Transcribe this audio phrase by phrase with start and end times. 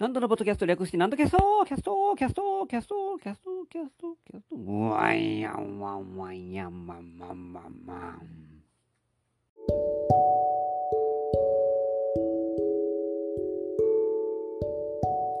[0.00, 8.22] 南斗のポッドキャスト略して、南斗キャストキャストキャストキャストキャストキャストキャストうわいやんわんわんやんまんまんまんまん。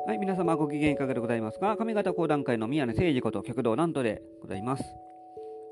[0.06, 1.74] はい、皆様ご機嫌いかがでございますか？
[1.78, 4.84] 上方講談界の宮根誠司こと極道南斗でございます？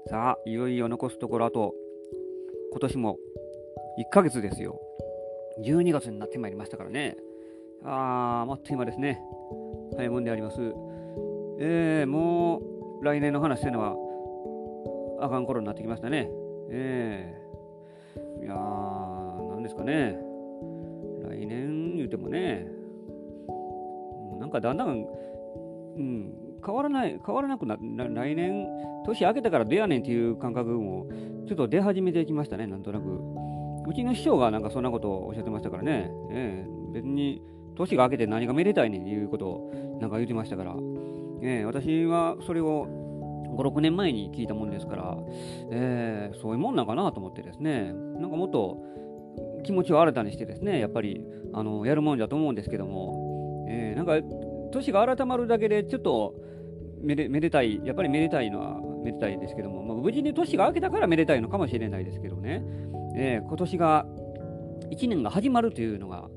[0.08, 1.74] さあ、いよいよ残すところあと、
[2.72, 3.18] 今年も
[3.98, 4.80] 1ヶ月ですよ。
[5.62, 7.18] 12月になってまいりましたからね。
[7.84, 9.20] あー、あっという間ですね。
[9.96, 10.60] 早いもんであります。
[11.60, 13.96] えー、もう来年の話してるのは
[15.20, 16.30] あかん頃になってきましたね。
[16.70, 20.18] えー、いやー、なんですかね。
[21.28, 22.66] 来年言うてもね、
[24.38, 25.06] なんかだんだん、
[25.96, 26.32] うん、
[26.64, 28.66] 変わらない、変わらなくな来年、
[29.04, 31.06] 年明けたから出やねんっていう感覚も、
[31.48, 33.20] ちょっと出始めてきましたね、なんとなく。
[33.88, 37.42] うちの師匠がなんかそんなことをおっしゃってましたからね、えー、別に
[37.78, 40.74] 年が明けて何がめでたいねんいうことをなんか言ってましたから、
[41.42, 42.86] えー、私はそれを
[43.56, 45.16] 5、6年前に聞いたもんですから、
[45.70, 48.78] えー、そういうもんなんかなと思ってですね、なんかもっと
[49.64, 54.20] 気持ちを新たにしてですね、やっぱりあのやるもんだと思うんですけども、えー、なんか
[54.72, 56.34] 年が改まるだけでちょっと
[57.00, 62.62] めでめでたい、やっぱりめでたいのはめでたいですけども、まあ、無事に年が明けたからめでたいのかもしれないですけどね、
[63.16, 64.06] えー、今年が
[64.90, 66.28] 1年が始まるというのが、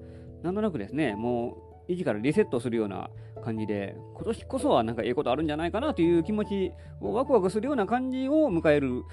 [0.44, 3.10] なんとなくですね、もう一からリセットするような
[3.44, 9.04] 感じで、今年こそはなんかええことあるんじゃないかなという気持ちをワクワクするような感じを迎える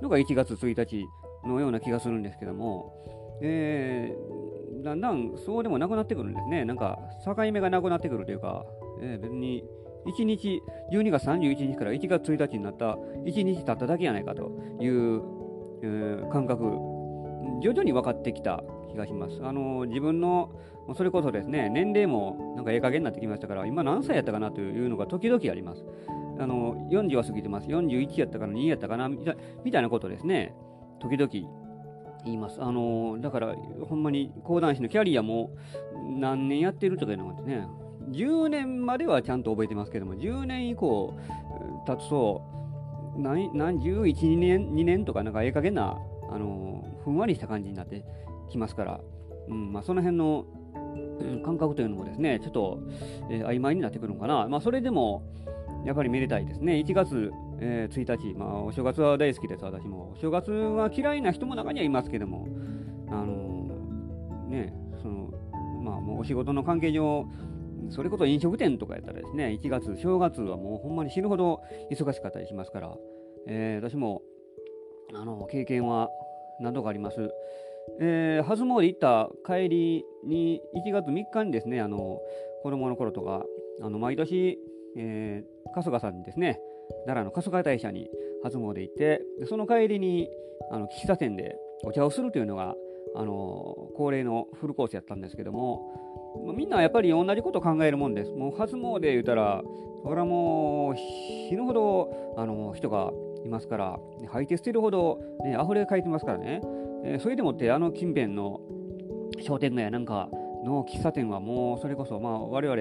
[0.00, 1.06] のが1月1日
[1.46, 2.92] のような気がするんですけども、
[3.42, 6.64] えー、だんだんそうでもなくなってくるんですね。
[6.64, 8.64] なんか境目がなくなってくるというか、
[9.00, 9.64] えー、別に
[10.06, 14.50] 1日、12月31日から1月1日になった1日経っただけやないかと
[14.80, 15.22] いう、
[15.82, 16.64] えー、感覚、
[17.62, 19.40] 徐々に分かってきた気がします。
[19.42, 20.50] あの自分の
[20.94, 25.84] それこそですね、年齢もなんかええ加減になってきましたから、今何歳やったかなというのが時々あります。
[26.40, 27.68] あの40は過ぎてます。
[27.68, 29.34] 41やったかな、2やったかなみた
[29.64, 30.54] みたいなことですね、
[31.00, 31.30] 時々
[32.24, 32.62] 言います。
[32.62, 33.54] あのだから、
[33.88, 35.50] ほんまに講談師のキャリアも
[36.18, 37.66] 何年やってるとかいうのがね、
[38.10, 41.14] 10年まではちゃんと覚えてますけども、10年以降
[41.86, 42.42] 経つと、
[43.16, 45.98] 何、何、11、2年、2年とか、なんかええ加減な、
[46.30, 48.04] あのふんわりした感じになって
[48.48, 49.00] きますから、
[49.48, 50.44] うんまあ、その辺の
[51.42, 52.80] 感覚というのもですね、ちょっと、
[53.30, 54.48] えー、曖昧になってくるのかな。
[54.48, 55.22] まあ、それでも、
[55.84, 56.74] やっぱりめでたいですね。
[56.74, 60.12] 1月、えー、1日、まあ、お正月は大好きです、私も。
[60.14, 62.46] お正月は嫌いな人も中にはいますけども、
[63.08, 65.30] あのー、ね、その、
[65.82, 67.26] まあ、もうお仕事の関係上、
[67.90, 72.96] それこそ飲食店とかやったらですね、1月、正月はもうほんまに死ぬほど忙しかったりしますから、
[73.46, 74.22] えー、私も、
[75.14, 76.10] あの、経験は
[76.60, 77.30] 何度かあります。
[78.00, 82.20] えー、初詣行った帰りに1月3日にですねあの
[82.62, 83.44] 子供の頃とか
[83.82, 84.58] あの毎年、
[84.96, 86.60] えー、春日さんにですね
[87.06, 88.08] 奈良の春日大社に
[88.42, 90.28] 初詣行ってでその帰りに
[90.70, 92.74] あの喫茶店でお茶をするというのが
[93.16, 98.30] あの恒例のフルコースやったんですけどもみんなやっぱり同じこと考えるもんです。
[98.30, 99.62] もう初詣言うたら
[100.02, 103.10] それはもう死ぬほどあの人が
[103.44, 103.98] いますから
[104.28, 106.60] 吐いて捨てるほど、ね、溢れかいてますからね。
[107.04, 108.60] えー、それでもってあの近辺の
[109.40, 110.28] 商店街なんか
[110.64, 112.80] の喫茶店はもうそれこそまあ我々、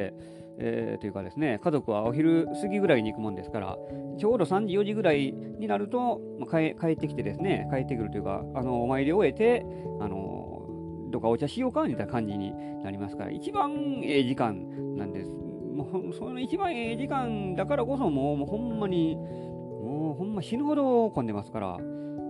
[0.59, 3.77] えー、というかですね家族はお昼過ぎぐらいに行くもんですから
[4.19, 9.65] ちょうど3時4時ぐらいになると、まあ、帰ってきてですね帰ってくるというかあのお参りを終えて
[10.01, 10.65] あの
[11.09, 12.53] どっかお茶しようかみたいな感じに
[12.83, 15.29] なりますから一番ええ時間なんです。
[15.29, 21.77] もうその一番ええ時間だからこそもうもうほんまにもうほんま死ぬほど混んでますから、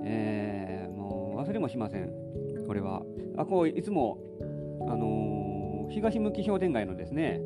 [0.03, 0.76] えー
[1.47, 2.11] 忘れもしません、
[2.67, 3.03] これは。
[3.37, 4.17] あこういつも、
[4.81, 7.39] あのー、東向き商店街のですね、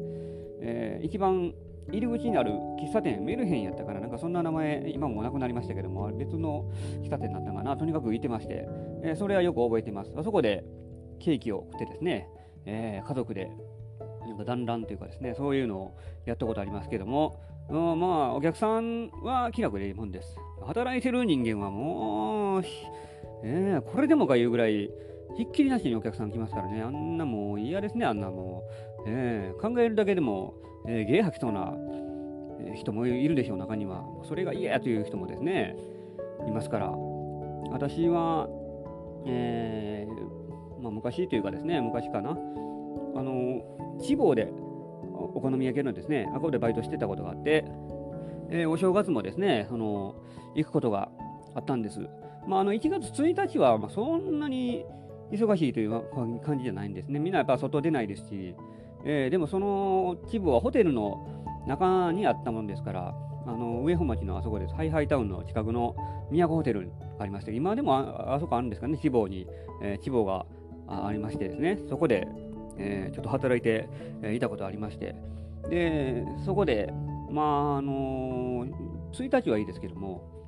[0.60, 1.54] えー、一番
[1.92, 6.66] 入り口にある喫茶店、メルヘンやったかな、なんかそんな名前、今もなくなりましたけども、別の
[7.04, 8.68] 喫茶店だったかな、とにかく行ってまして、
[9.04, 10.12] えー、それはよく覚えてます。
[10.18, 10.66] あそこで
[11.20, 12.28] ケーキを食ってですね、
[12.66, 13.52] えー、家族で
[14.26, 17.40] なんか団らんというかですね、そういうのをやったことありますけども、
[17.70, 20.36] まあ、お客さんは気楽でいいもんです。
[20.66, 22.64] 働いてる人間はもう、
[23.44, 24.92] えー、これでもかいうぐらい、
[25.36, 29.04] ひっきりなしにお客さん来ますからね、あんなもう嫌ですね、あんなもう。
[29.08, 30.54] えー、考えるだけでも、
[30.88, 31.74] えー、芸吐きそうな
[32.76, 34.06] 人もいるでしょう、中には。
[34.24, 35.76] それが嫌やという人もですね、
[36.48, 36.92] いますから。
[37.72, 38.48] 私は、
[39.26, 42.34] えー、まあ、昔というかですね、昔かな、あ
[43.24, 43.62] の、
[44.02, 44.52] 地方で
[45.14, 47.66] お好み焼きのですね、あこでバイトしてたことがあって、
[48.50, 50.16] えー、お正月もですね、その、
[50.56, 51.10] 行くことが
[51.56, 52.00] あったんです。
[52.48, 54.86] まあ、あの1月1日はそんなに
[55.32, 56.02] 忙しいという
[56.44, 57.20] 感じじゃないんですね。
[57.20, 58.56] みんなやっぱ外出ないですし、
[59.06, 61.26] えー、でもその規模はホテルの
[61.68, 63.16] 中にあったもんですから、
[63.46, 65.96] あの上本町のあそこです、ハイハイタウンの近くの
[66.32, 66.88] 都ホテル
[67.18, 69.48] がありまして、今でもあそこあるんですかね、地方に、
[69.82, 70.46] えー、地方が
[70.88, 72.28] ありましてですね、そこで、
[72.78, 73.88] えー、ちょっと働いて、
[74.22, 75.16] え、いたことありまして、
[75.70, 76.94] で、そこで、
[77.30, 78.66] まあ、あの、
[79.14, 80.41] 1日はいいですけども、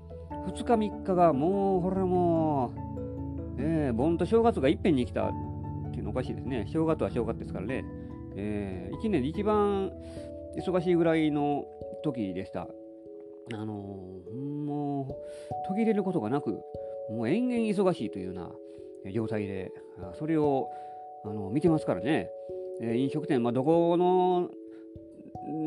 [0.48, 2.72] 2日3日がもう、これもう、
[3.60, 5.32] えー、盆と正月がいっぺんに来たっ
[5.92, 6.68] ていうのおかしいですね。
[6.72, 7.86] 正月は正月ですからね。
[8.36, 9.92] えー、1年で一番
[10.58, 11.66] 忙しいぐらいの
[12.04, 12.68] 時でした。
[13.54, 16.62] あのー、もう、途切れることがなく、
[17.10, 18.36] もう延々忙しいというよう
[19.06, 19.72] な状態で、
[20.18, 20.70] それを
[21.26, 22.30] あの見てますからね。
[22.82, 24.50] えー、飲食店、まあ、どこの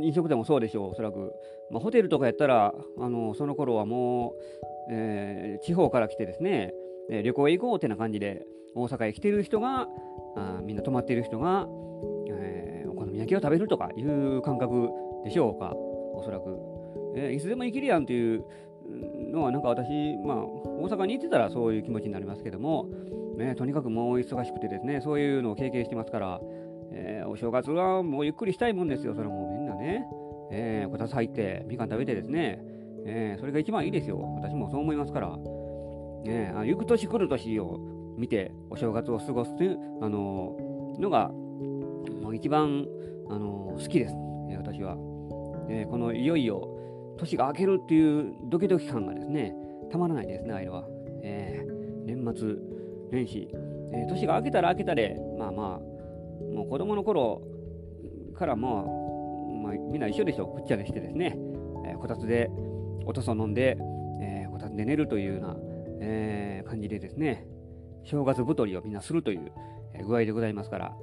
[0.03, 1.35] 飲食店もそうでしょう、おそらく。
[1.71, 4.33] まあ、ホテルとかやったら、あのその頃はもう、
[4.91, 6.73] えー、地方から来てですね、
[7.11, 9.89] え旅行へ行こうってな感じで、大阪へ来てる人が、
[10.37, 11.67] あみんな泊まっている人が、
[12.31, 14.91] えー、お好み焼きを食べるとかいう感覚
[15.25, 16.59] でしょうか、おそらく。
[17.17, 18.45] えー、いつでも行けるやんという
[19.33, 22.89] のは、なんか私、まあ、大阪に行ってたらそういう気持ちになりますけども、
[23.37, 26.41] ね、とにかくもう忙しくてですね、そういうのを経験してますから、
[26.98, 30.06] えー、お正月はもうゆっくりしたいもんですよ、それもみんなね。
[30.50, 32.62] えー、こたつ入って、みかん食べてですね、
[33.04, 34.19] えー、それが一番いいですよ。
[34.37, 35.37] 私もそう思いますから。
[36.25, 37.78] ね、あ行く年来る年を
[38.16, 42.87] 見て、お正月を過ごすという、あのー、のが、もう一番、
[43.28, 44.14] あのー、好きです、
[44.50, 44.96] え私は。
[45.69, 46.69] えこのいよいよ、
[47.19, 49.54] 年が明けるっていうドキドキ感がですね、
[49.90, 50.84] たまらないですね、あれは。
[51.22, 51.64] え
[52.04, 52.56] 年末
[53.10, 53.48] 年始、
[53.93, 55.95] え年が明けたら明けたで、まあまあ、
[56.56, 57.43] もう子供の頃
[58.35, 61.37] からもう、まあ、みんな一緒でしょ、くっちゃでしてですね、
[61.87, 62.50] えー、こたつで
[63.05, 63.76] おとそ飲んで、
[64.23, 65.56] えー、こたつで寝るというような、
[66.00, 67.47] えー、感じでですね、
[68.05, 69.53] 正月太りをみんなするという、
[69.93, 70.97] え具合でございますから、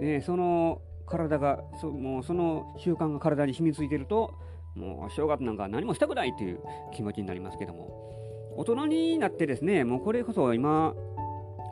[0.00, 4.34] でその体がそ、もうその習慣が体に染みついてると、
[4.76, 6.60] もう正月なんか何もしたくないという
[6.94, 10.94] 気持ちになりますけども、大人になってですね、もうこれこそ今、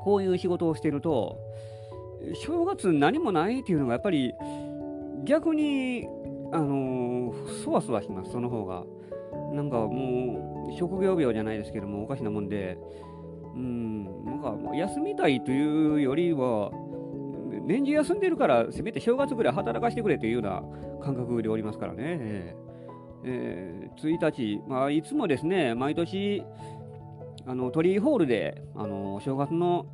[0.03, 1.39] こういう仕事をしていると、
[2.35, 4.35] 正月何もないっていうのがやっぱり
[5.25, 6.07] 逆に、
[6.53, 8.85] あのー、そわそわします、その方が。
[9.53, 12.79] なんかもう、職業病じゃないですけども、おかしなもんで、
[13.55, 16.71] うん、なんか休みたいというよりは、
[17.67, 20.63] 年中休んでるから、せめて正月ぐらい働かせてくれというような
[21.03, 21.99] 感覚でおりますからね。
[21.99, 22.71] えー
[23.23, 26.43] えー、1日、まあ、いつもですね、毎年、
[27.47, 29.87] あの鳥居ホールで、あの正月の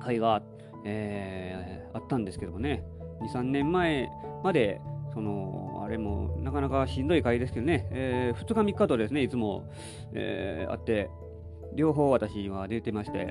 [0.00, 0.51] 会があって
[0.84, 2.84] えー、あったんですけどもね、
[3.22, 4.10] 2、3年前
[4.42, 4.80] まで、
[5.12, 9.70] そのあれもなかなかしんどい回ですけどね、えー、2日3日とですね、いつも、
[10.14, 11.10] えー、あって、
[11.74, 13.28] 両方私は出てまして、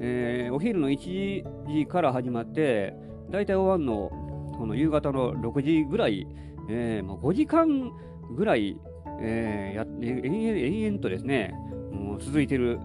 [0.00, 2.94] えー、お昼の1時から始まって、
[3.30, 4.10] 大体終わるの、
[4.58, 6.26] この夕方の6時ぐらい、
[6.68, 7.92] えー、もう5時間
[8.36, 8.76] ぐらい、
[9.20, 11.54] えー、や延々とですね、
[11.92, 12.80] もう続いてる、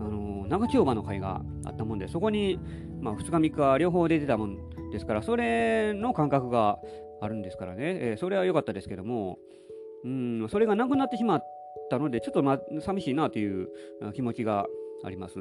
[0.00, 2.58] あの長丁場の会があったもんで、そこに、
[3.02, 4.56] まあ、2日3日両方出てたもん
[4.90, 6.78] ですから、それの感覚が
[7.20, 9.38] あるんですからね、えー、それは良かったですけども、
[10.04, 11.44] うん、それがなくなってしまっ
[11.90, 13.68] たので、ちょっと、ま、寂しいなという
[14.14, 14.66] 気持ちが
[15.04, 15.34] あります。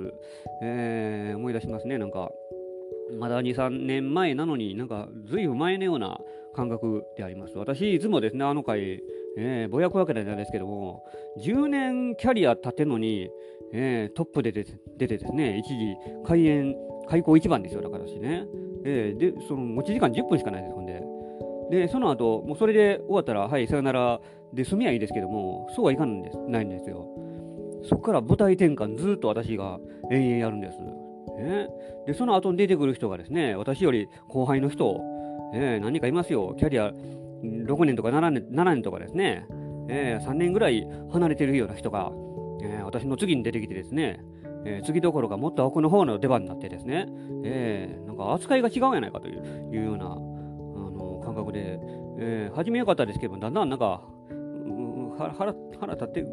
[0.64, 2.32] えー、思い出しますね、なんか。
[3.20, 6.20] まだ2、3年前なのになんかずいぶん前のような
[6.56, 7.58] 感覚であります。
[7.58, 9.02] 私、いつもですね、あの回、
[9.38, 11.04] えー、ぼやくわけなんですけども、
[11.46, 13.30] 10年キャリア経てのに、
[13.74, 16.76] えー、トップで出てですね、一時開演
[17.12, 18.46] 開口一番ですよ、だからしね。
[18.86, 21.04] えー、で、その持ち時間10分しかないです、ほんで。
[21.70, 24.22] で、その後、もうそれで終わったら、はい、さよなら
[24.54, 27.06] で済みはいいですけども、そうはいかんですないんですよ。
[27.84, 30.80] そこから舞台転換ずっと私が延々やるんです。
[30.80, 31.68] ね、
[32.08, 35.02] で、その後に出てくる人がですね、私より後輩の人、
[35.54, 36.56] えー、何人かいますよ。
[36.58, 36.94] キャリア
[37.44, 39.46] 6年とか7年 ,7 年とかですね、
[39.90, 42.12] えー、3年ぐらい離れてるような人が、
[42.62, 44.24] えー、私の次に出てきてですね、
[44.66, 47.08] えー、次どころかもっと奥の方の出番になってですね、
[47.44, 51.80] えー、なんか扱いが違うんやないかといういうようなあの感覚で、
[52.20, 56.26] えー、初め良かったですけどだんだんなんか、うん、腹立って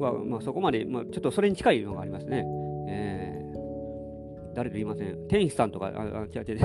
[0.00, 2.44] は、まあ、そこまで、まあ、ちょっとそれに近いのがありますね。
[2.88, 5.28] えー、誰と言いません。
[5.28, 6.58] 天使さんとか、あ、あ違う違う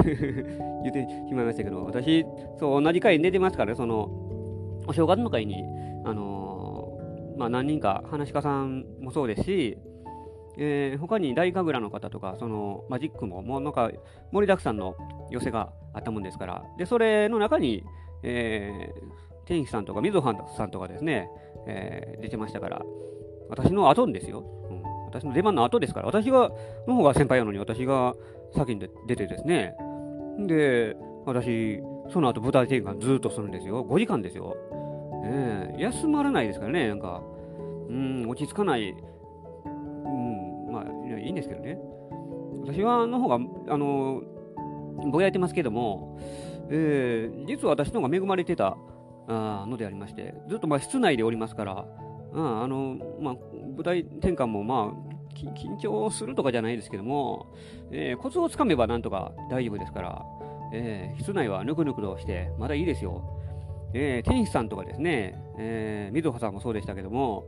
[0.83, 2.25] 言ってしまいましたけど、私、
[2.59, 4.09] そう、同じ回に出てますから、その、
[4.87, 5.63] お正月の会に、
[6.05, 9.77] あのー、まあ、何人か、話し家さんもそうですし、
[10.57, 13.91] えー、他に大神楽の方とか、そのマジックも、もうなんか
[14.31, 14.95] 盛りだくさんの
[15.29, 17.83] 寄せがあったもんですから、で、それの中に、
[18.23, 21.29] えー、天使さんとか、みずはさんとかですね、
[21.67, 22.81] えー、出てましたから、
[23.49, 24.83] 私の後ですよ、うん。
[25.05, 26.51] 私の出番の後ですから、私が、
[26.87, 28.13] の方が先輩なのに、私が
[28.55, 29.75] 先に出てですね、
[30.39, 30.95] で、
[31.25, 31.81] 私、
[32.11, 33.83] その後舞台転換ずっとするんですよ。
[33.83, 34.55] 5時間ですよ。
[35.25, 37.21] え、休まらないですからね、なんか、
[37.89, 38.95] うん、落ち着かない、
[41.07, 41.77] いいんですけどね。
[42.63, 44.21] 私は、の方が、あの、
[45.11, 46.19] ぼやいてますけども、
[46.69, 48.77] えー、実は私の方が恵まれてた
[49.27, 51.85] あのでありまして、ずっとまあ室内でおりますから、
[52.33, 53.35] ああのまあ、
[53.75, 57.53] 舞台転換もまあ緊張するとかじゃないですけども、
[57.91, 60.25] えー、コツをつかめばなんとか大丈夫ですから、
[60.73, 63.23] えー、室内はぬくぬくとしてまだいいですよ。
[63.93, 67.45] えー、天使さんとかですね、えー、水穂さんもそうでしたけども、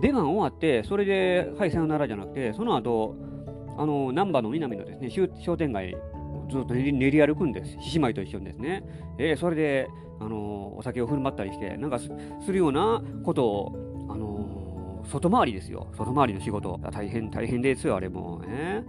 [0.00, 3.16] 出番終わって、それで、はい、さよならじゃなくて、その後、
[3.76, 5.96] あの、難波の南のですね、商店街、
[6.50, 7.76] ずっと練り歩くんです。
[7.80, 8.84] 獅子舞と一緒にですね。
[9.18, 9.88] えー、それで、
[10.20, 12.08] あのお酒を振る舞ったりして、なんかす
[12.48, 15.88] るようなことを、あの外回りですよ。
[15.96, 16.78] 外回りの仕事。
[16.92, 18.40] 大変、大変ですよ、あれも。
[18.40, 18.84] ね、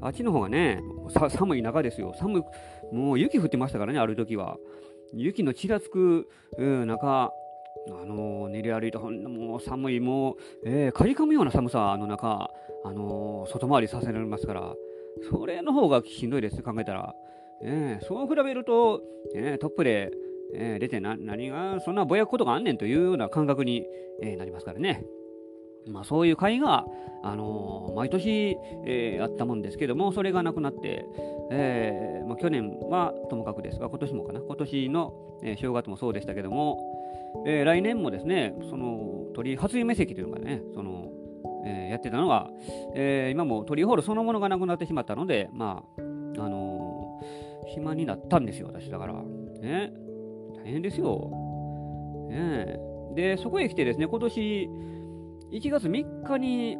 [0.00, 0.80] あっちの方がね、
[1.30, 2.14] 寒い中ですよ。
[2.18, 2.42] 寒
[2.92, 4.56] もう雪降ってましたからね、ある時は。
[5.12, 7.32] 雪のちらつく、うん、中、
[7.90, 12.50] あの練り歩いて、ほんもう寒い、もう、えー、かりかむような寒さの中、
[12.84, 14.74] あのー、外回りさせられますから、
[15.30, 17.14] それの方がしんどいです、考えたら。
[17.62, 19.02] えー、そう比べると、
[19.34, 20.12] えー、トップで、
[20.54, 23.84] えー、出てな何がそんなぼやくことがあんねんというような感覚に、
[24.22, 25.04] えー、なりますからね。
[25.86, 26.86] まあ、そういう会が、
[27.22, 31.06] あのー、毎年、えー、あったもんですけども、それがなくなって、
[31.50, 36.78] えーまあ、去年はともかくですが、今年もかな、今年の、えー、正月もそうでしたけども、
[37.46, 41.12] えー、来年もですね、その鳥初夢席というのがね、その
[41.64, 42.48] えー、やってたのが、
[42.94, 49.12] えー、今も鳥ホールそのものがなくなってしまったので、まあ、あのー、暇になったんですよ、私だから。
[49.12, 49.92] ね、
[50.56, 51.30] 大変ですよ。
[52.30, 52.78] ね、
[53.14, 54.68] で、そこへ来てですね、今年
[55.52, 56.78] 1月3日に、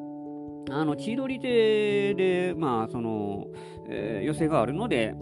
[0.71, 3.47] あの千鳥亭で、まあその
[3.89, 5.15] えー、寄席があるので、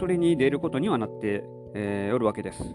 [0.00, 1.44] それに出ることにはなって、
[1.74, 2.74] えー、おるわけです。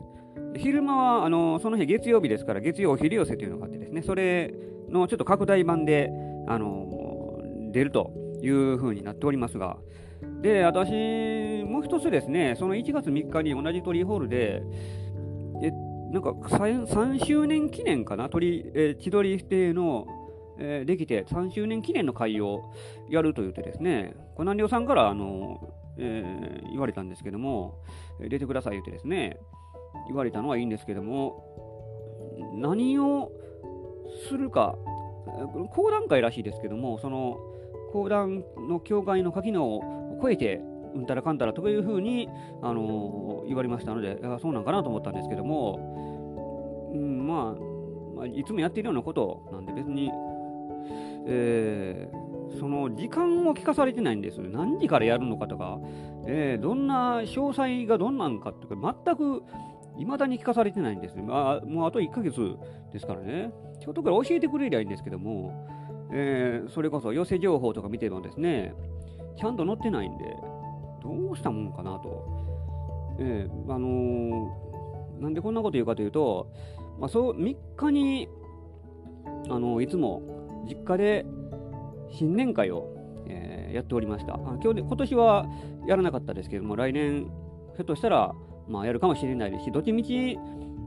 [0.58, 4.54] 昼間はあのその日月曜日ですから、月曜お昼寄せというのがあってですね、それ
[4.90, 6.12] のちょっと拡大版で、
[6.48, 7.40] あの
[7.72, 9.78] 出るというふうになっておりますが、
[10.42, 14.62] で、私、もう一つですね、その1月3日に同じ鳥ホールで、
[15.62, 15.72] え
[16.12, 20.06] なんか 3, 3周年記念かな、鳥え千鳥亭の、
[20.60, 22.72] えー、できて3周年記念の会を
[23.10, 27.80] やると言ってですね、小南良さんからあの、えー、言われたんですけども、
[28.20, 29.40] 出てください言ってですね、
[30.08, 31.44] 言われたのはいいんですけども、
[32.56, 33.32] 何を
[34.28, 34.78] するか、
[35.72, 37.38] 講談会らしいですけども、その
[37.92, 39.82] 講談の教会の垣根を
[40.22, 40.62] 超えて、
[40.96, 42.30] うんたらかんたらというふうに、
[42.62, 50.12] あのー、言われましたので、そうなんかなと思ったんですけども、うん、まあ、まあ、いつもやっているようなことなんで別に、
[51.26, 54.40] えー、その時間を聞かされてないんです。
[54.40, 55.80] 何時からやるのかとか、
[56.28, 59.44] えー、どんな詳細がどんなんかとか、全く
[59.98, 61.18] いまだに聞かされてないんです。
[61.18, 62.58] まあ、もうあと1ヶ月
[62.92, 63.52] ですからね。
[63.80, 65.68] ちょっとから教えてくれりゃいいんですけども、
[66.12, 68.74] えー、それこそ寄せ情報とか見てもですね、
[69.38, 70.26] ちゃんと載ってないんで、
[71.04, 72.44] どうしたもんかなと。
[73.20, 76.52] えー、あのー、なんでこんなこと言うかというと、
[77.00, 78.30] まあ、そう3日に、
[79.50, 80.22] あのー、いつも
[80.68, 81.26] 実家で
[82.10, 82.88] 新年会を、
[83.28, 84.36] えー、やっておりました。
[84.36, 85.46] あ今日で今年は
[85.88, 88.34] やらなかったですけども、来年、ひょっとしたら、
[88.68, 90.38] まあ、やるかもしれないですし、どっちみち、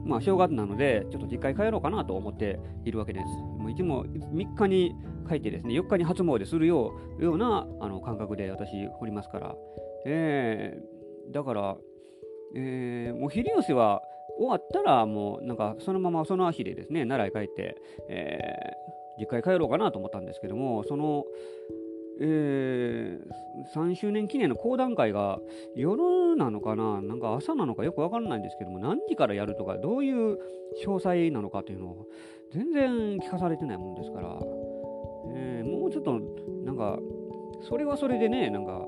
[0.05, 3.25] まあ、正月なので、ちょっと実家に帰ろうかなと思っているわけです。
[3.25, 4.95] もういつも3日に
[5.27, 9.55] 帰ってですね、4日に初詣するようようなあの感覚で私、おりますから。
[10.05, 11.77] えー、だから、
[12.55, 14.01] えー、もう昼寄せは
[14.37, 17.75] 終わったら、もうなんかそのままその足でですね、奈良へ帰って、
[18.09, 21.25] えー、実家へ帰ろうかなと思ったんですけども、その、
[22.19, 25.39] えー、3周年記念の講談会が
[25.75, 30.39] 夜なのかな、なんか朝なのかよくわからないんですけども、何時からやるとか、どういう
[30.85, 32.07] 詳細なのかというのを
[32.53, 34.39] 全然聞かされてないもんですから、
[35.35, 36.19] えー、もうちょっと、
[36.65, 36.99] なんか、
[37.67, 38.85] それはそれでね、なんか、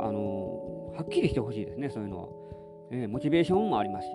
[0.00, 2.28] あのはっきりしてほしいですね、そういうのは。
[2.90, 4.12] えー、モチベーションもありますし、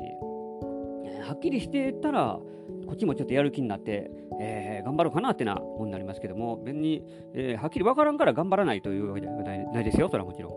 [1.31, 2.39] はっきりしてたら、
[2.87, 4.11] こっちもちょっとやる気になって、
[4.41, 10.51] えー、頑張ろうかなってなもんになりますけども、別に、えー、はっきり分からんから頑張らないというわけではないですよ、それはもちろん。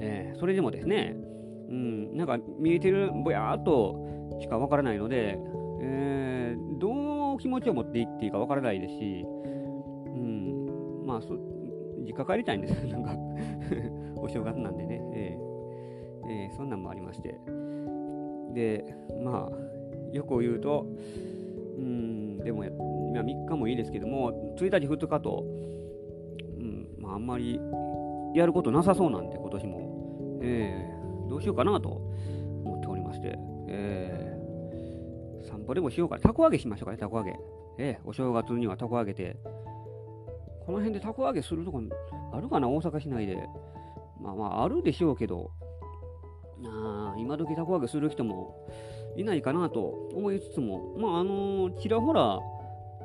[0.00, 1.16] えー、それでもですね、
[1.70, 3.96] うん、なんか見えてるぼやーっと
[4.42, 5.38] しか分からないので、
[5.80, 11.34] えー、どう気持ちを持っていっていいか分からないですし、うん、まあそ、
[12.06, 13.16] 実家帰りたいんです、 なんか
[14.20, 15.50] お正月なんでね、えー
[16.30, 17.40] えー、そんなんもありまして。
[18.52, 18.84] で、
[19.22, 19.79] まあ、
[20.12, 20.86] よく言うと、
[21.78, 22.60] うん、でも、
[23.12, 25.44] まあ、3日もいいですけども、1日、2日と、
[26.58, 27.60] うんまあ、あんまり
[28.34, 30.40] やることなさそうなんで、今年も。
[30.42, 31.88] えー、どうしようかなと
[32.64, 33.38] 思っておりまして、
[33.68, 36.22] えー、散歩でもしようかな。
[36.22, 37.38] たこ揚げしましょうかね、たこ揚げ。
[37.78, 39.36] えー、お正月にはたこ揚げて、
[40.66, 41.82] この辺でたこ揚げするとこ
[42.32, 43.48] あるかな、大阪市内で。
[44.20, 45.50] まあまあ、あるでしょうけど、
[46.64, 48.54] あ今時たこ揚げする人も
[49.20, 52.38] いないかなと思いつつも、まあ、あのちらほら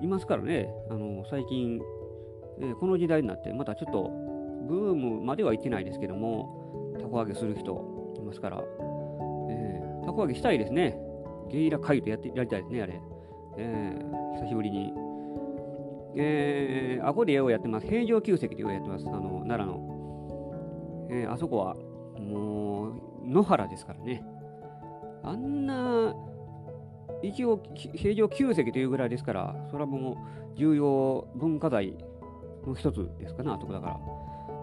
[0.02, 1.80] いますからね、あの最近、
[2.60, 4.10] えー、この時代になって、またちょっと
[4.68, 8.64] ブームまでは行ってないですけども、たこ揚げする人いますから、
[9.50, 10.98] えー、たこ揚げしたいですね。
[11.50, 13.00] ゲイライトやってやりたいですね、あれ。
[13.58, 14.94] えー、久しぶりに。
[16.18, 17.88] えー、あこで絵をやってます。
[17.88, 19.08] 平城宮跡で絵をやってます。
[19.08, 21.08] あの、奈良の。
[21.10, 21.76] えー、あそこは、
[22.20, 22.94] もう、
[23.28, 24.24] 野原ですからね。
[25.26, 26.14] あんな、
[27.24, 30.16] 一応、平城宮跡というぐらいですから、それはもう、
[30.56, 31.96] 重要文化財
[32.66, 34.00] の一つですかな、あそこだから。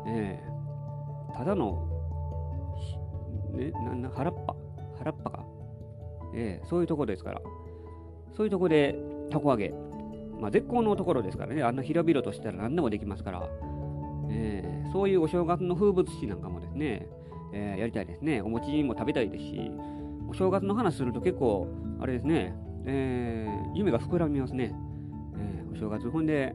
[0.07, 1.88] えー、ただの、
[3.52, 4.54] ね、なな原っぱ
[4.99, 5.45] 原っぱか。
[6.35, 7.42] えー、そういうとこですから。
[8.37, 8.97] そういうとこで、
[9.31, 9.75] たこ揚げ、
[10.40, 13.49] まあ、絶好のところですからね、あんな広々としたら何でもできますから、
[14.31, 17.07] えー、そういうお正月の風物詩なんかもですね、
[17.52, 18.40] えー、やりたいですね。
[18.40, 19.71] お餅も食べたいですし、
[20.32, 21.68] お正月の話すると結構、
[22.00, 22.54] あれですね、
[22.86, 24.74] えー、夢が膨らみますね。
[25.36, 26.54] えお正月、ほんで、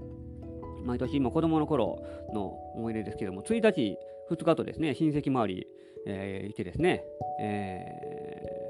[0.83, 1.99] 毎年も子供の頃
[2.33, 3.99] の思い出ですけども、1日、
[4.31, 5.67] 2日とですね、親戚周り、
[6.07, 7.03] えー、いてですね、
[7.39, 7.85] え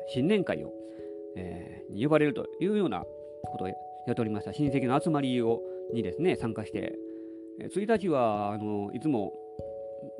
[0.09, 0.73] ー、新年会を、
[1.37, 3.05] えー、に呼ばれるというような
[3.45, 3.75] ことをや
[4.11, 4.51] っておりました。
[4.51, 5.61] 親戚の集まりを
[5.93, 6.99] にですね参加して、
[7.61, 9.31] え1日はあのいつも、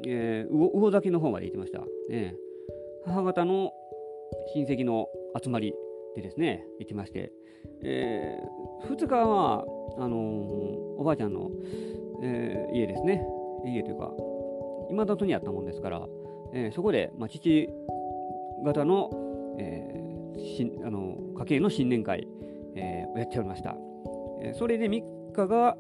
[0.08, 2.38] えー、魚崎の方まで行ってました、ね、
[3.06, 3.74] 母方の
[4.54, 5.08] 親戚の
[5.42, 5.74] 集まり
[6.16, 7.32] でですね行ってまして、
[7.84, 9.66] えー、2日は
[9.98, 10.20] あのー、
[10.98, 11.50] おばあちゃんの、
[12.24, 13.26] えー、家ですね。
[13.66, 14.12] 家というか
[14.90, 16.08] 今里にあったもんですから、
[16.54, 17.68] えー、そこで、まあ、父
[18.64, 19.10] 方の,、
[19.60, 22.28] えー、あの家系の新年会
[22.78, 23.76] えー、やっておりました。
[24.42, 25.76] えそれで3日が、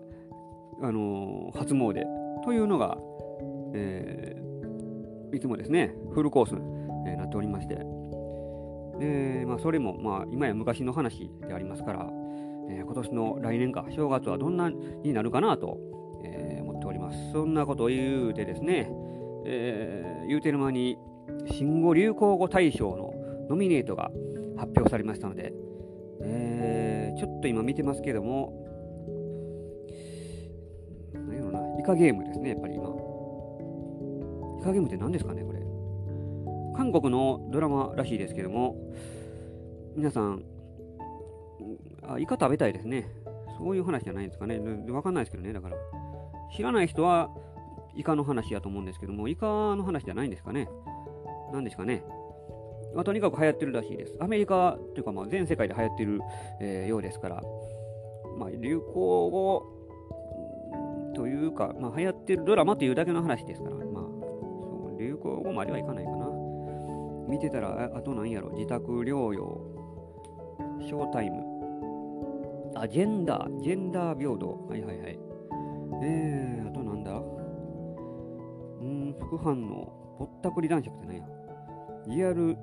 [0.81, 2.03] あのー、初詣
[2.43, 2.97] というのが、
[3.73, 6.61] えー、いつもですね、フルコースに、
[7.07, 7.75] えなっておりまして、
[8.99, 12.09] でまあ、それも、まあ、今や昔の話でありますから、
[12.69, 15.77] え今年の来年か、正月はどんなになるかなと、
[16.23, 17.31] え思っております。
[17.31, 18.91] そんなことを言うてですね、
[19.45, 20.97] え言うてる間に、
[21.51, 23.13] 新語・流行語大賞の
[23.49, 24.11] ノミネートが
[24.57, 25.53] 発表されましたので、
[26.21, 28.53] えー、ちょっと今見てますけども、
[31.13, 32.89] 何やろな、イカゲームですね、やっぱり今。
[34.59, 35.43] イカゲームって何ですかね、
[36.77, 38.75] 韓国のドラマらしいですけども、
[39.95, 40.43] 皆さん、
[42.03, 43.09] あイカ食べたいですね。
[43.57, 44.61] そういう話じゃないんですかね。
[44.91, 45.77] わかんないですけどね、だから。
[46.55, 47.31] 知らない人は
[47.95, 50.69] イカの話やと思うんですけども、イカの話じゃないんですかね。
[51.51, 52.03] 何ですかね。
[52.93, 54.15] まあ、とにかく流行ってるらしいです。
[54.19, 56.21] アメリカというかまあ全世界で流行ってる、
[56.61, 57.41] えー、ようですから、
[58.37, 59.65] まあ、流行語
[61.15, 66.16] というか、まあ、流行ってるドラマというだけの話ですから、まあ、そう流行語まではいかないか。
[67.27, 69.61] 見てたら、あと何やろ、自宅療養、
[70.81, 71.43] ショータイム、
[72.75, 75.19] あ、ジェンダー、ジェンダー平等、はいはいはい。
[76.03, 77.11] えー、あとなんだ？
[78.79, 81.25] うん、副反応、ぼったくり男爵って何や？
[82.07, 82.55] リアル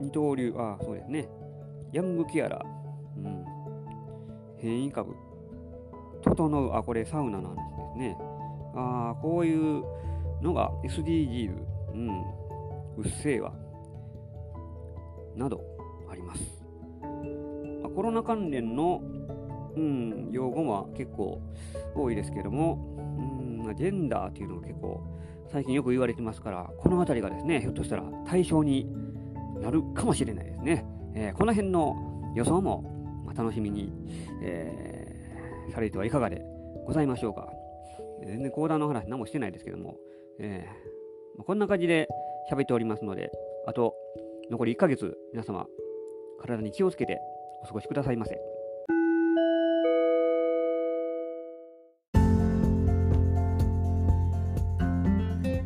[0.00, 1.28] 二刀流、あそうですね。
[1.92, 3.44] ヤングケアラー、うん。
[4.58, 5.14] 変異株。
[6.22, 7.62] 整う、あ、これサウナの話で
[7.94, 8.18] すね。
[8.74, 9.84] ああこういう
[10.42, 11.54] のが SDGs、
[11.94, 12.08] うん。
[12.98, 13.52] うっせぇわ。
[15.36, 15.62] など
[16.10, 16.64] あります。
[17.82, 19.02] まあ、コロナ関連の、
[19.76, 21.40] うん、用語は結構
[21.94, 22.96] 多いですけども、
[23.66, 25.00] うん、ジェンダーっていうのが結構
[25.50, 28.86] 最近よく言われてますから、この辺りがですね、ひょっとしたら対象に
[29.60, 30.86] なるかもしれないですね。
[31.14, 32.90] えー、この辺の予想も、
[33.26, 33.92] ま楽しみに、
[34.42, 36.42] えー、されてはいかがで
[36.86, 37.52] ございましょうか。
[38.24, 39.96] 全然講談の話何もしてないですけども、
[40.38, 42.08] えー、こんな感じで
[42.50, 43.30] 喋っておりますので、
[43.66, 43.94] あと
[44.52, 45.66] 残り1ヶ月、皆様、
[46.38, 47.18] 体に気をつけて
[47.62, 48.38] お過ごしくださいませ。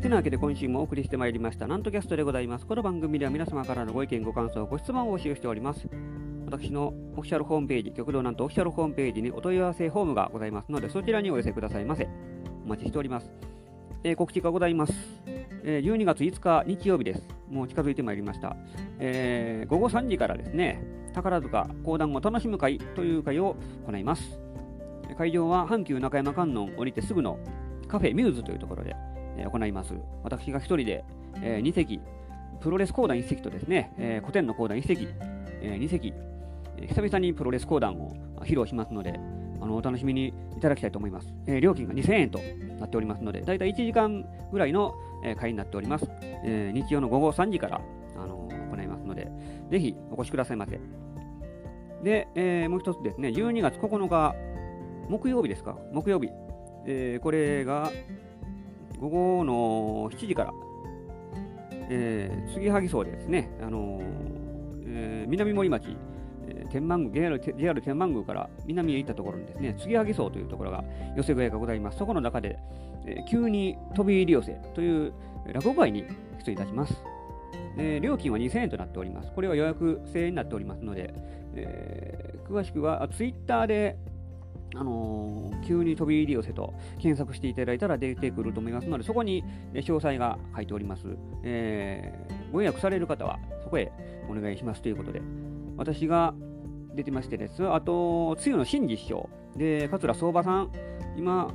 [0.01, 2.66] てなわけで今週もお送りしてまいりました、なんとキャストでございます。
[2.66, 5.88] この番組では皆様からのご意見、ご感想、ご質問を募集しております。
[6.44, 12.09] 私のオフィシャルホームページ、極道なんとオフィシャルホームページにお問い合わせフォームがございますので、そちらにお寄せくださいませ。
[12.64, 13.33] お待ちしております。
[14.05, 15.36] えー、告知がございます。
[15.68, 17.29] えー、12月5日日曜日です。
[17.50, 18.57] もう近づいてまいりました。
[19.00, 20.81] えー、午後3時からですね、
[21.12, 24.38] 宝塚講談を楽しむ会という会を行います。
[25.18, 27.40] 会場は阪急中山観音降りてすぐの
[27.88, 28.94] カフェミューズというところで、
[29.38, 29.94] え行います。
[30.22, 31.05] 私が一人で、
[31.42, 32.00] え2席、
[32.61, 35.09] プロレス講談1席とですね、え古典の講談1席、
[35.62, 36.14] え、2席、
[36.87, 39.18] 久々にプロレス講談を披露しますので、
[39.61, 41.35] あのお楽しみにいただきたいと思います。
[41.46, 42.38] えー、料金が2000円と
[42.79, 46.07] なっておりますので、だいたい1時間ぐらいの、えー、会になっております。
[46.44, 47.81] えー、日曜の午後3時から、
[48.16, 49.31] あの行いますので、
[49.70, 50.81] ぜひお越しくださいませ。
[52.02, 54.35] で、えー、もう一つですね、12月9日、
[55.09, 56.31] 木曜日ですか、木曜日、
[56.87, 57.90] えー、これが
[58.98, 60.55] 午後の7時から、
[61.90, 64.37] えー、杉萩荘でですね、あのー
[64.87, 65.96] えー、南森町、
[66.68, 70.85] 天満宮 JR, 天満宮から南へ行ったところにですね、杉萩荘というところが
[71.16, 71.98] 寄せ小屋がございます。
[71.98, 72.59] そこの中で、
[73.07, 75.12] えー、急に飛び入り寄せという
[75.52, 76.05] 落語会に
[76.44, 76.94] 出演いたします。
[77.79, 79.33] えー、料金は2000円となっております。
[79.33, 81.14] これは予約制になっておりますので、
[81.55, 83.96] えー、詳しくはツイッターで
[84.74, 91.07] あのー、急に飛び入り寄せと検索していただいたら出てくると思いますので、そこに詳細が書いております。
[91.44, 93.90] えー、ご予約される方はそこへ
[94.29, 95.22] お願いしますということで、
[95.76, 96.35] 私が
[96.96, 97.68] 出てましてです。
[97.68, 100.72] あと、つゆの新実証で、桂相場さん、
[101.16, 101.52] 今、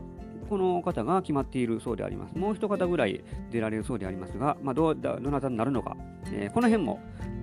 [0.51, 2.37] この方が決まっているそうであります。
[2.37, 5.95] もう一方ぐらい出られるそうでありますが、まあ、どどなたになるのか、
[6.31, 6.99] えー、この辺も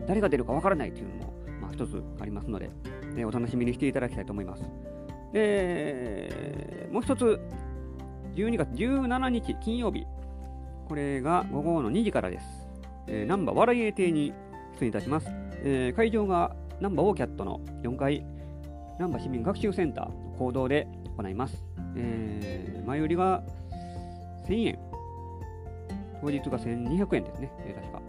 [0.07, 2.71] 誰が出るかわからないというのも、まあ、一つありますので、
[3.17, 4.63] えー、お楽しみにしていただきたいと思います。
[5.33, 7.41] で、もう一つ、
[8.35, 10.07] 12月17日金曜日、
[10.87, 12.47] これが午後の2時からです。
[13.07, 14.35] えー、ナンバー笑い亭に
[14.79, 15.29] 出演いたします。
[15.63, 18.25] えー、会場がナンバーオーキャットの4階、
[18.99, 20.87] ナンバー市民学習センターの講堂で
[21.17, 21.65] 行います。
[21.97, 23.43] えー、前売りが
[24.47, 24.79] 1000円、
[26.21, 28.03] 当日が1200円ですね、えー、確か。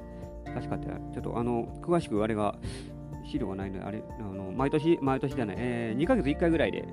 [0.53, 2.55] 確かって、ちょっとあの詳しくあれが
[3.25, 6.85] 資料がないので、あれ、あの毎年、毎年じゃない、えー、2ヶ月1回ぐらいで、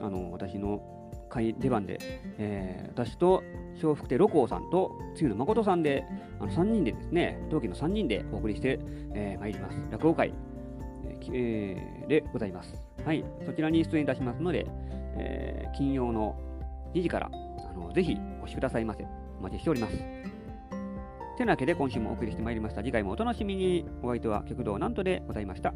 [0.00, 0.80] あの私の
[1.28, 1.98] 会出番で、
[2.38, 3.42] えー、私と
[3.82, 6.04] 笑福亭六甲さんと次の誠さんで、
[6.40, 8.78] あの3人でですね、同期の3人でお送りして、
[9.14, 9.78] えー、参ります。
[9.90, 10.32] 落語会、
[11.32, 12.74] えー、でございます。
[13.04, 14.66] はい、そちらに出演いたしますので、
[15.16, 16.36] えー、金曜の
[16.94, 19.04] 2時からあのぜひお越しくださいませ。
[19.38, 19.96] お待ちしております。
[21.38, 22.82] てなわけで今週もお送りしてまいりました。
[22.82, 23.86] 次回もお楽しみに。
[24.02, 25.72] お相手は極道なんとでございました。